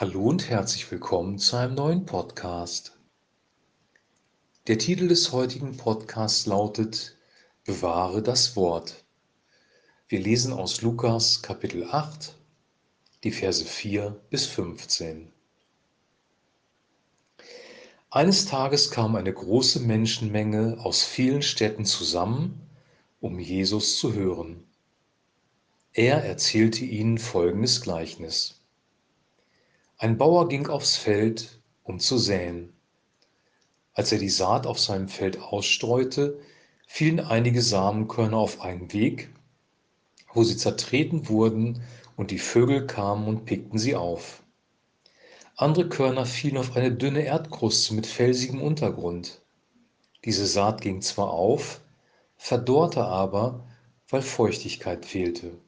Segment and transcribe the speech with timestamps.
[0.00, 2.96] Hallo und herzlich willkommen zu einem neuen Podcast.
[4.68, 7.16] Der Titel des heutigen Podcasts lautet
[7.64, 9.04] Bewahre das Wort.
[10.06, 12.32] Wir lesen aus Lukas Kapitel 8,
[13.24, 15.32] die Verse 4 bis 15.
[18.10, 22.60] Eines Tages kam eine große Menschenmenge aus vielen Städten zusammen,
[23.18, 24.62] um Jesus zu hören.
[25.92, 28.57] Er erzählte ihnen folgendes Gleichnis.
[30.00, 32.72] Ein Bauer ging aufs Feld, um zu säen.
[33.94, 36.38] Als er die Saat auf seinem Feld ausstreute,
[36.86, 39.28] fielen einige Samenkörner auf einen Weg,
[40.32, 41.82] wo sie zertreten wurden
[42.16, 44.44] und die Vögel kamen und pickten sie auf.
[45.56, 49.40] Andere Körner fielen auf eine dünne Erdkruste mit felsigem Untergrund.
[50.24, 51.80] Diese Saat ging zwar auf,
[52.36, 53.66] verdorrte aber,
[54.08, 55.58] weil Feuchtigkeit fehlte.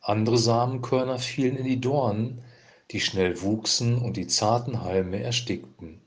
[0.00, 2.42] Andere Samenkörner fielen in die Dornen,
[2.90, 6.00] die schnell wuchsen und die zarten Halme erstickten.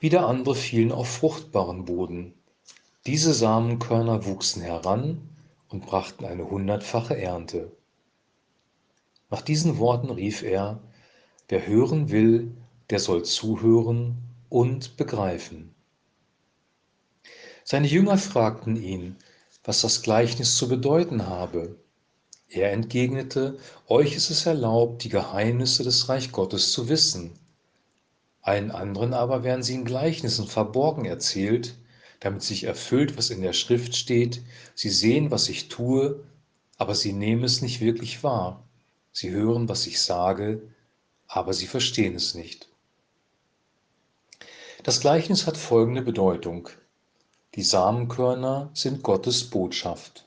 [0.00, 2.34] Wieder andere fielen auf fruchtbaren Boden.
[3.06, 5.28] Diese Samenkörner wuchsen heran
[5.68, 7.72] und brachten eine hundertfache Ernte.
[9.30, 10.80] Nach diesen Worten rief er,
[11.48, 12.52] wer hören will,
[12.90, 15.74] der soll zuhören und begreifen.
[17.64, 19.16] Seine Jünger fragten ihn,
[19.64, 21.76] was das Gleichnis zu bedeuten habe.
[22.54, 23.58] Er entgegnete,
[23.88, 27.32] euch ist es erlaubt, die Geheimnisse des Reich Gottes zu wissen.
[28.42, 31.74] Allen anderen aber werden sie in Gleichnissen verborgen erzählt,
[32.20, 34.42] damit sich erfüllt, was in der Schrift steht.
[34.74, 36.22] Sie sehen, was ich tue,
[36.76, 38.62] aber sie nehmen es nicht wirklich wahr.
[39.12, 40.60] Sie hören, was ich sage,
[41.28, 42.68] aber sie verstehen es nicht.
[44.82, 46.68] Das Gleichnis hat folgende Bedeutung.
[47.54, 50.26] Die Samenkörner sind Gottes Botschaft.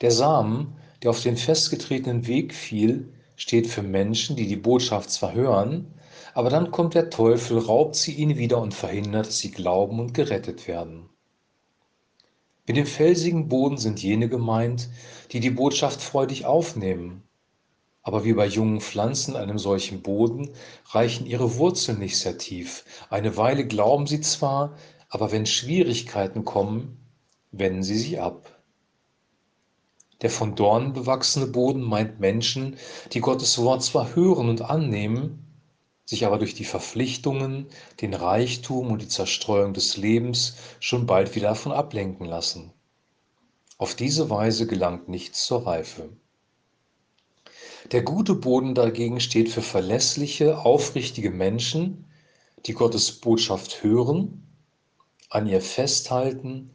[0.00, 5.34] Der Samen, der auf den festgetretenen Weg fiel, steht für Menschen, die die Botschaft zwar
[5.34, 5.94] hören,
[6.32, 10.14] aber dann kommt der Teufel, raubt sie ihnen wieder und verhindert, dass sie glauben und
[10.14, 11.08] gerettet werden.
[12.66, 14.88] Mit dem felsigen Boden sind jene gemeint,
[15.32, 17.24] die die Botschaft freudig aufnehmen.
[18.02, 20.50] Aber wie bei jungen Pflanzen einem solchen Boden
[20.86, 22.84] reichen ihre Wurzeln nicht sehr tief.
[23.10, 24.76] Eine Weile glauben sie zwar,
[25.08, 26.96] aber wenn Schwierigkeiten kommen,
[27.50, 28.59] wenden sie sich ab.
[30.22, 32.76] Der von Dornen bewachsene Boden meint Menschen,
[33.12, 35.46] die Gottes Wort zwar hören und annehmen,
[36.04, 37.66] sich aber durch die Verpflichtungen,
[38.00, 42.72] den Reichtum und die Zerstreuung des Lebens schon bald wieder davon ablenken lassen.
[43.78, 46.10] Auf diese Weise gelangt nichts zur Reife.
[47.92, 52.04] Der gute Boden dagegen steht für verlässliche, aufrichtige Menschen,
[52.66, 54.46] die Gottes Botschaft hören,
[55.30, 56.70] an ihr festhalten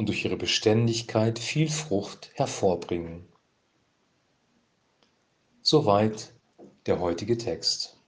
[0.00, 3.26] und durch ihre Beständigkeit viel Frucht hervorbringen.
[5.60, 6.32] Soweit
[6.86, 7.98] der heutige Text.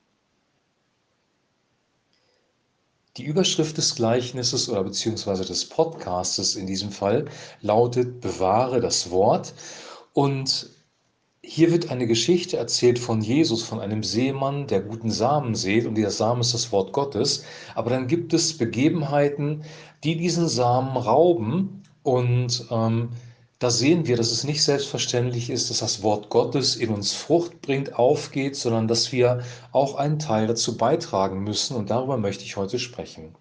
[3.19, 7.27] Die Überschrift des Gleichnisses oder beziehungsweise des Podcastes in diesem Fall
[7.61, 9.53] lautet Bewahre das Wort
[10.15, 10.71] und
[11.45, 15.97] hier wird eine Geschichte erzählt von Jesus, von einem Seemann, der guten Samen sät und
[15.97, 17.45] dieser Samen ist das Wort Gottes.
[17.75, 19.65] Aber dann gibt es Begebenheiten,
[20.05, 23.11] die diesen Samen rauben und ähm,
[23.59, 27.61] da sehen wir, dass es nicht selbstverständlich ist, dass das Wort Gottes in uns Frucht
[27.61, 31.77] bringt, aufgeht, sondern dass wir auch einen Teil dazu beitragen müssen.
[31.77, 33.37] Und darüber möchte ich heute sprechen.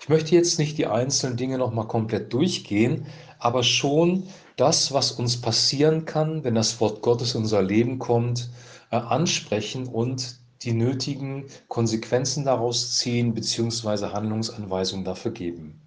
[0.00, 3.06] Ich möchte jetzt nicht die einzelnen Dinge nochmal komplett durchgehen,
[3.38, 4.24] aber schon
[4.56, 8.50] das, was uns passieren kann, wenn das Wort Gottes in unser Leben kommt,
[8.90, 14.12] äh, ansprechen und die nötigen Konsequenzen daraus ziehen bzw.
[14.12, 15.80] Handlungsanweisungen dafür geben.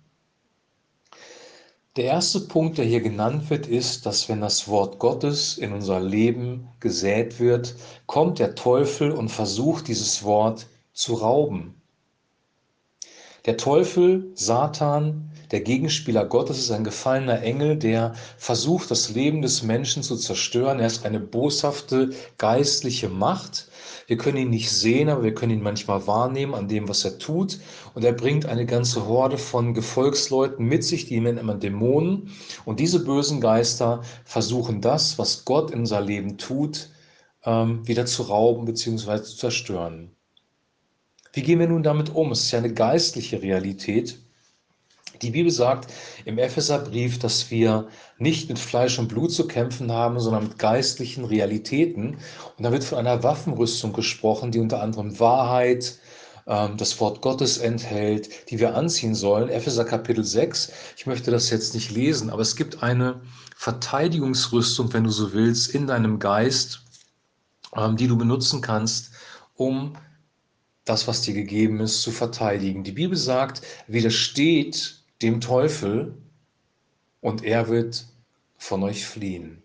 [1.97, 5.99] Der erste Punkt, der hier genannt wird, ist, dass wenn das Wort Gottes in unser
[5.99, 7.75] Leben gesät wird,
[8.05, 11.75] kommt der Teufel und versucht dieses Wort zu rauben.
[13.45, 19.63] Der Teufel, Satan, der Gegenspieler Gottes ist ein gefallener Engel, der versucht, das Leben des
[19.63, 20.79] Menschen zu zerstören.
[20.79, 23.67] Er ist eine boshafte geistliche Macht.
[24.07, 27.19] Wir können ihn nicht sehen, aber wir können ihn manchmal wahrnehmen an dem, was er
[27.19, 27.59] tut.
[27.93, 32.29] Und er bringt eine ganze Horde von Gefolgsleuten mit sich, die nennt man Dämonen.
[32.63, 36.89] Und diese bösen Geister versuchen das, was Gott in unser Leben tut,
[37.43, 39.21] ähm, wieder zu rauben bzw.
[39.23, 40.11] zu zerstören.
[41.33, 42.31] Wie gehen wir nun damit um?
[42.31, 44.17] Es ist ja eine geistliche Realität.
[45.21, 45.91] Die Bibel sagt
[46.25, 47.87] im Epheserbrief, dass wir
[48.17, 52.17] nicht mit Fleisch und Blut zu kämpfen haben, sondern mit geistlichen Realitäten.
[52.57, 55.99] Und da wird von einer Waffenrüstung gesprochen, die unter anderem Wahrheit,
[56.47, 59.49] ähm, das Wort Gottes enthält, die wir anziehen sollen.
[59.49, 60.71] Epheser Kapitel 6.
[60.97, 63.21] Ich möchte das jetzt nicht lesen, aber es gibt eine
[63.55, 66.81] Verteidigungsrüstung, wenn du so willst, in deinem Geist,
[67.75, 69.11] ähm, die du benutzen kannst,
[69.55, 69.93] um
[70.85, 72.83] das, was dir gegeben ist, zu verteidigen.
[72.83, 76.15] Die Bibel sagt, widersteht dem Teufel
[77.21, 78.05] und er wird
[78.57, 79.63] von euch fliehen.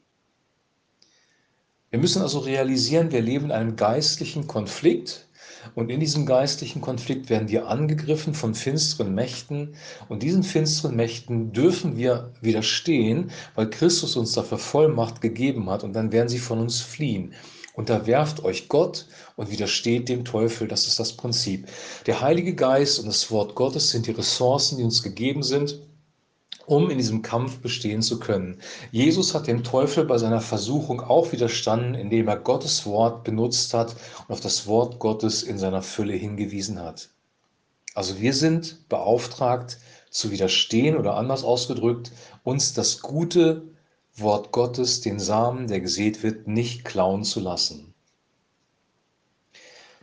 [1.91, 5.29] Wir müssen also realisieren, wir leben in einem geistlichen Konflikt
[5.75, 9.77] und in diesem geistlichen Konflikt werden wir angegriffen von finsteren Mächten
[10.09, 15.93] und diesen finsteren Mächten dürfen wir widerstehen, weil Christus uns dafür Vollmacht gegeben hat und
[15.95, 17.35] dann werden sie von uns fliehen.
[17.77, 19.05] Unterwerft euch Gott
[19.37, 20.67] und widersteht dem Teufel.
[20.67, 21.69] Das ist das Prinzip.
[22.07, 25.79] Der Heilige Geist und das Wort Gottes sind die Ressourcen, die uns gegeben sind,
[26.65, 28.63] um in diesem Kampf bestehen zu können.
[28.93, 33.95] Jesus hat dem Teufel bei seiner Versuchung auch widerstanden, indem er Gottes Wort benutzt hat
[34.27, 37.11] und auf das Wort Gottes in seiner Fülle hingewiesen hat.
[37.95, 39.79] Also wir sind beauftragt
[40.09, 42.11] zu widerstehen oder anders ausgedrückt,
[42.43, 43.76] uns das gute
[44.19, 47.95] Wort Gottes, den Samen, der gesät wird, nicht klauen zu lassen.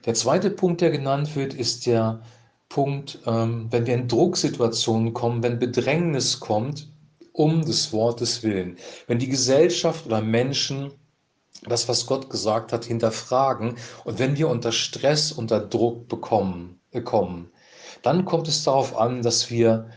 [0.06, 2.22] Der zweite Punkt, der genannt wird, ist der
[2.70, 6.92] Punkt, ähm, wenn wir in Drucksituationen kommen, wenn Bedrängnis kommt,
[7.32, 8.78] um des Wortes willen.
[9.08, 10.92] Wenn die Gesellschaft oder Menschen
[11.64, 17.50] das, was Gott gesagt hat, hinterfragen und wenn wir unter Stress, unter Druck bekommen, bekommen
[18.04, 19.90] dann kommt es darauf an, dass wir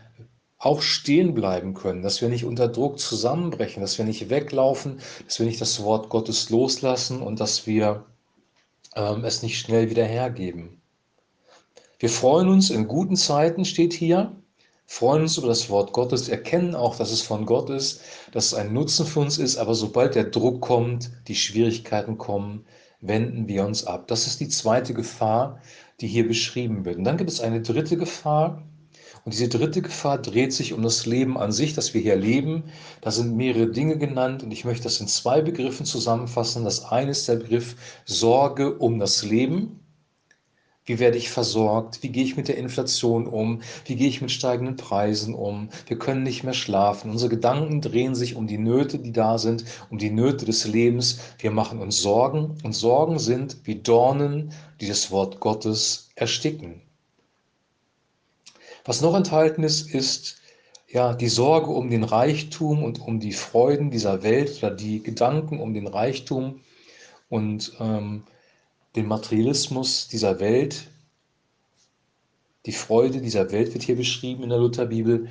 [0.59, 5.39] auch stehen bleiben können, dass wir nicht unter Druck zusammenbrechen, dass wir nicht weglaufen, dass
[5.39, 8.05] wir nicht das Wort Gottes loslassen und dass wir
[8.95, 10.81] ähm, es nicht schnell wieder hergeben.
[11.99, 14.35] Wir freuen uns in guten Zeiten, steht hier,
[14.85, 18.01] freuen uns über das Wort Gottes, erkennen auch, dass es von Gott ist,
[18.31, 22.65] dass es ein Nutzen für uns ist, aber sobald der Druck kommt, die Schwierigkeiten kommen,
[23.01, 24.07] wenden wir uns ab.
[24.07, 25.59] Das ist die zweite Gefahr,
[26.01, 26.97] die hier beschrieben wird.
[26.97, 28.63] Und dann gibt es eine dritte Gefahr,
[29.27, 32.63] und diese dritte Gefahr dreht sich um das Leben an sich, das wir hier leben.
[33.01, 36.63] Da sind mehrere Dinge genannt und ich möchte das in zwei Begriffen zusammenfassen.
[36.63, 37.75] Das eine ist der Begriff
[38.05, 39.81] Sorge um das Leben.
[40.85, 42.03] Wie werde ich versorgt?
[42.03, 43.63] Wie gehe ich mit der Inflation um?
[43.83, 45.71] Wie gehe ich mit steigenden Preisen um?
[45.87, 47.11] Wir können nicht mehr schlafen.
[47.11, 51.19] Unsere Gedanken drehen sich um die Nöte, die da sind, um die Nöte des Lebens.
[51.39, 56.86] Wir machen uns Sorgen und Sorgen sind wie Dornen, die das Wort Gottes ersticken.
[58.87, 60.37] Was noch enthalten ist, ist
[60.87, 65.59] ja die Sorge um den Reichtum und um die Freuden dieser Welt oder die Gedanken
[65.59, 66.61] um den Reichtum
[67.27, 68.23] und ähm,
[68.95, 70.87] den Materialismus dieser Welt.
[72.65, 75.27] Die Freude dieser Welt wird hier beschrieben in der Lutherbibel.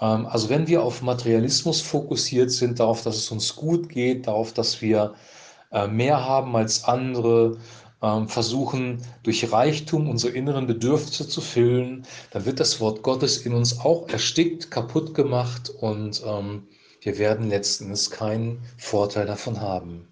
[0.00, 4.52] Ähm, also wenn wir auf Materialismus fokussiert sind, darauf, dass es uns gut geht, darauf,
[4.52, 5.14] dass wir
[5.70, 7.58] äh, mehr haben als andere,
[8.00, 13.80] versuchen, durch Reichtum unsere inneren Bedürfnisse zu füllen, dann wird das Wort Gottes in uns
[13.80, 16.68] auch erstickt, kaputt gemacht und ähm,
[17.00, 20.08] wir werden letztendlich keinen Vorteil davon haben.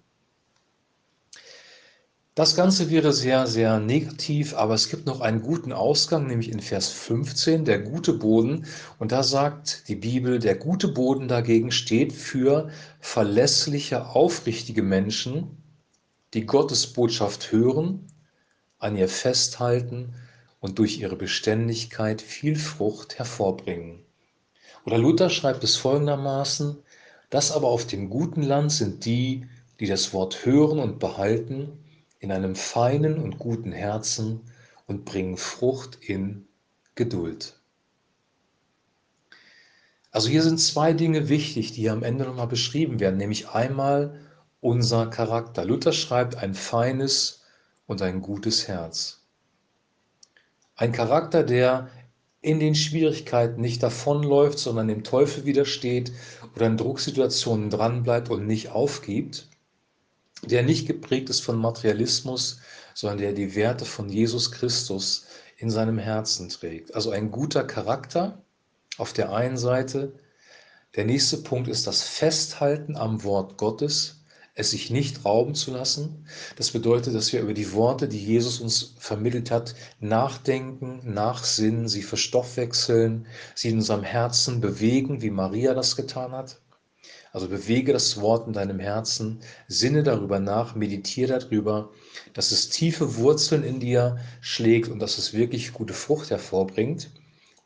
[2.35, 6.59] Das Ganze wäre sehr, sehr negativ, aber es gibt noch einen guten Ausgang, nämlich in
[6.59, 8.65] Vers 15, der gute Boden.
[8.99, 12.69] Und da sagt die Bibel, der gute Boden dagegen steht für
[12.99, 15.57] verlässliche, aufrichtige Menschen,
[16.33, 18.07] die Gottes Botschaft hören,
[18.79, 20.13] an ihr festhalten
[20.59, 24.03] und durch ihre Beständigkeit viel Frucht hervorbringen.
[24.85, 26.77] Oder Luther schreibt es folgendermaßen,
[27.29, 29.47] das aber auf dem guten Land sind die,
[29.79, 31.83] die das Wort hören und behalten,
[32.19, 34.41] in einem feinen und guten Herzen
[34.87, 36.47] und bringen Frucht in
[36.95, 37.59] Geduld.
[40.11, 44.19] Also hier sind zwei Dinge wichtig, die hier am Ende nochmal beschrieben werden, nämlich einmal
[44.61, 45.65] unser Charakter.
[45.65, 47.41] Luther schreibt ein feines
[47.85, 49.21] und ein gutes Herz.
[50.75, 51.89] Ein Charakter, der
[52.41, 56.11] in den Schwierigkeiten nicht davonläuft, sondern dem Teufel widersteht
[56.55, 59.47] oder in Drucksituationen dranbleibt und nicht aufgibt,
[60.43, 62.59] der nicht geprägt ist von Materialismus,
[62.93, 65.25] sondern der die Werte von Jesus Christus
[65.57, 66.93] in seinem Herzen trägt.
[66.93, 68.41] Also ein guter Charakter
[68.97, 70.13] auf der einen Seite.
[70.95, 74.16] Der nächste Punkt ist das Festhalten am Wort Gottes
[74.57, 76.25] es sich nicht rauben zu lassen.
[76.55, 82.01] Das bedeutet, dass wir über die Worte, die Jesus uns vermittelt hat, nachdenken, nachsinnen, sie
[82.01, 86.59] verstoffwechseln, sie in unserem Herzen bewegen, wie Maria das getan hat.
[87.31, 91.91] Also bewege das Wort in deinem Herzen, sinne darüber nach, meditiere darüber,
[92.33, 97.11] dass es tiefe Wurzeln in dir schlägt und dass es wirklich gute Frucht hervorbringt.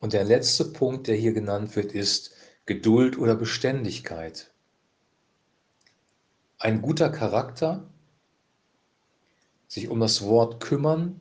[0.01, 2.31] Und der letzte Punkt, der hier genannt wird, ist
[2.65, 4.50] Geduld oder Beständigkeit
[6.61, 7.83] ein guter Charakter,
[9.67, 11.19] sich um das Wort kümmern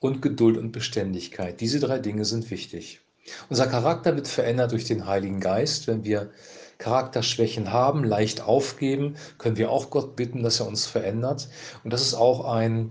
[0.00, 1.60] und Geduld und Beständigkeit.
[1.60, 3.00] Diese drei Dinge sind wichtig.
[3.48, 6.30] Unser Charakter wird verändert durch den Heiligen Geist, wenn wir
[6.78, 11.48] Charakterschwächen haben, leicht aufgeben, können wir auch Gott bitten, dass er uns verändert.
[11.84, 12.90] Und das ist auch ein,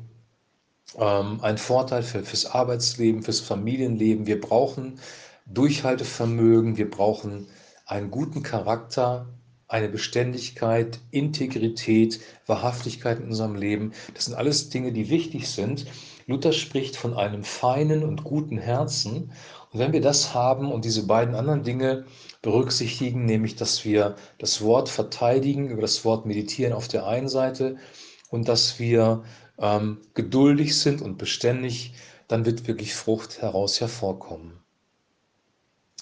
[0.97, 4.25] ähm, ein Vorteil für, fürs Arbeitsleben, fürs Familienleben.
[4.27, 4.99] Wir brauchen
[5.47, 7.47] Durchhaltevermögen, wir brauchen
[7.85, 9.27] einen guten Charakter,
[9.67, 13.93] eine Beständigkeit, Integrität, Wahrhaftigkeit in unserem Leben.
[14.13, 15.85] Das sind alles Dinge, die wichtig sind.
[16.25, 19.31] Luther spricht von einem feinen und guten Herzen.
[19.71, 22.05] Und wenn wir das haben und diese beiden anderen Dinge
[22.41, 27.77] berücksichtigen, nämlich dass wir das Wort verteidigen, über das Wort meditieren auf der einen Seite
[28.29, 29.23] und dass wir
[29.57, 31.93] ähm, geduldig sind und beständig,
[32.27, 34.66] dann wird wirklich Frucht heraus hervorkommen.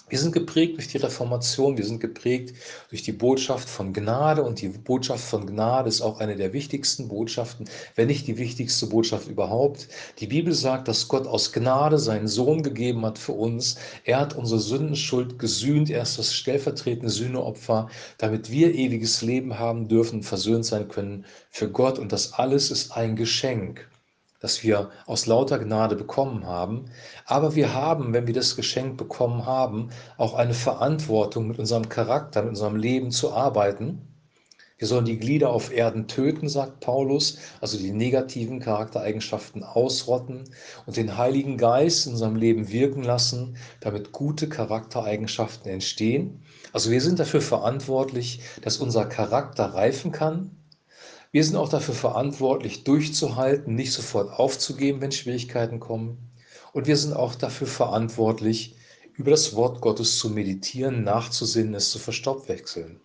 [0.08, 2.54] Wir sind geprägt durch die Reformation, wir sind geprägt
[2.90, 7.08] durch die Botschaft von Gnade und die Botschaft von Gnade ist auch eine der wichtigsten
[7.08, 9.88] Botschaften, wenn nicht die wichtigste Botschaft überhaupt.
[10.20, 13.78] Die Bibel sagt, dass Gott aus Gnade seinen Sohn gegeben hat für uns.
[14.04, 19.88] Er hat unsere Sündenschuld gesühnt, er ist das stellvertretende Sühneopfer, damit wir ewiges Leben haben
[19.88, 23.88] dürfen, versöhnt sein können für Gott und das alles ist ein Geschenk
[24.46, 26.84] das wir aus lauter Gnade bekommen haben.
[27.24, 32.42] Aber wir haben, wenn wir das Geschenk bekommen haben, auch eine Verantwortung, mit unserem Charakter,
[32.42, 34.06] mit unserem Leben zu arbeiten.
[34.78, 40.44] Wir sollen die Glieder auf Erden töten, sagt Paulus, also die negativen Charaktereigenschaften ausrotten
[40.86, 46.44] und den Heiligen Geist in unserem Leben wirken lassen, damit gute Charaktereigenschaften entstehen.
[46.72, 50.52] Also wir sind dafür verantwortlich, dass unser Charakter reifen kann,
[51.32, 56.18] wir sind auch dafür verantwortlich, durchzuhalten, nicht sofort aufzugeben, wenn Schwierigkeiten kommen.
[56.72, 58.76] Und wir sind auch dafür verantwortlich,
[59.14, 63.00] über das Wort Gottes zu meditieren, nachzusinnen, es zu verstoffwechseln.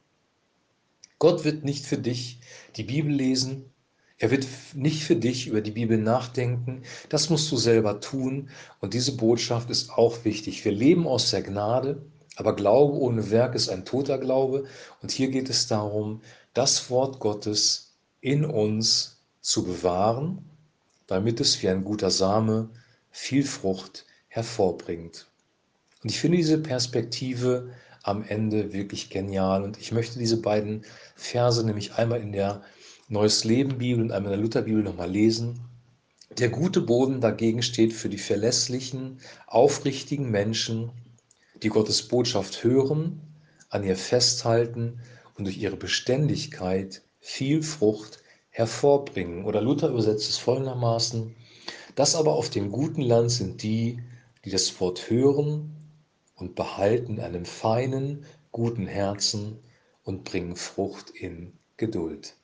[1.19, 2.39] Gott wird nicht für dich
[2.75, 3.71] die Bibel lesen,
[4.17, 8.49] er wird nicht für dich über die Bibel nachdenken, das musst du selber tun
[8.79, 10.63] und diese Botschaft ist auch wichtig.
[10.63, 14.65] Wir leben aus der Gnade, aber Glaube ohne Werk ist ein toter Glaube
[15.01, 16.21] und hier geht es darum,
[16.53, 17.90] das Wort Gottes
[18.21, 20.45] in uns zu bewahren,
[21.07, 22.69] damit es wie ein guter Same
[23.09, 25.27] viel Frucht hervorbringt.
[26.03, 27.71] Und ich finde diese Perspektive
[28.03, 29.63] am Ende wirklich genial.
[29.63, 30.85] Und ich möchte diese beiden
[31.15, 32.63] Verse nämlich einmal in der
[33.09, 35.59] Neues Leben Bibel und einmal in der Luther Bibel nochmal lesen.
[36.37, 40.91] Der gute Boden dagegen steht für die verlässlichen, aufrichtigen Menschen,
[41.61, 43.19] die Gottes Botschaft hören,
[43.69, 45.01] an ihr festhalten
[45.37, 49.45] und durch ihre Beständigkeit viel Frucht hervorbringen.
[49.45, 51.35] Oder Luther übersetzt es folgendermaßen,
[51.95, 53.99] das aber auf dem guten Land sind die,
[54.43, 55.75] die das Wort hören
[56.35, 59.59] und behalten in einem feinen, guten Herzen
[60.03, 62.35] und bringen Frucht in Geduld.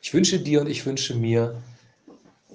[0.00, 1.62] Ich wünsche dir und ich wünsche mir,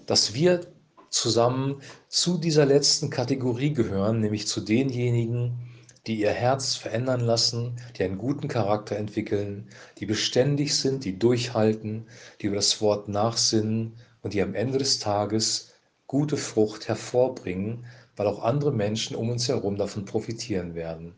[0.05, 0.61] dass wir
[1.09, 5.69] zusammen zu dieser letzten Kategorie gehören, nämlich zu denjenigen,
[6.07, 12.07] die ihr Herz verändern lassen, die einen guten Charakter entwickeln, die beständig sind, die durchhalten,
[12.41, 15.73] die über das Wort nachsinnen und die am Ende des Tages
[16.07, 21.15] gute Frucht hervorbringen, weil auch andere Menschen um uns herum davon profitieren werden.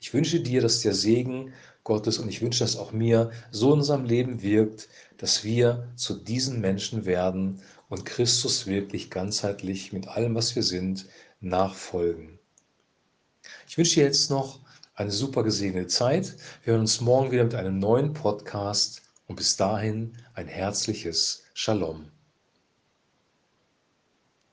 [0.00, 1.52] Ich wünsche dir, dass der Segen
[1.84, 6.14] Gottes und ich wünsche, dass auch mir so in unserem Leben wirkt, dass wir zu
[6.14, 11.06] diesen Menschen werden und Christus wirklich ganzheitlich mit allem, was wir sind,
[11.40, 12.38] nachfolgen.
[13.68, 14.60] Ich wünsche dir jetzt noch
[14.94, 16.36] eine super gesegnete Zeit.
[16.62, 22.13] Wir hören uns morgen wieder mit einem neuen Podcast und bis dahin ein herzliches Shalom.